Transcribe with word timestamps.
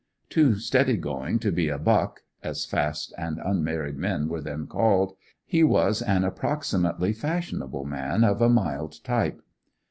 Too 0.31 0.55
steady 0.57 0.97
going 0.97 1.37
to 1.37 1.51
be 1.51 1.69
'a 1.69 1.77
buck' 1.77 2.21
(as 2.41 2.65
fast 2.65 3.13
and 3.19 3.37
unmarried 3.37 3.97
men 3.99 4.29
were 4.29 4.41
then 4.41 4.65
called), 4.65 5.15
he 5.45 5.63
was 5.63 6.01
an 6.01 6.23
approximately 6.23 7.13
fashionable 7.13 7.85
man 7.85 8.23
of 8.23 8.41
a 8.41 8.49
mild 8.49 9.03
type. 9.03 9.43